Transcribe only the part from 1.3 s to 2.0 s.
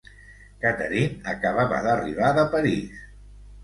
acabava